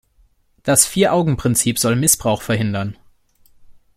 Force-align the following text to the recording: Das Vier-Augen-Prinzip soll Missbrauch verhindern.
Das 0.63 0.87
Vier-Augen-Prinzip 0.87 1.77
soll 1.77 1.95
Missbrauch 1.95 2.41
verhindern. 2.41 2.97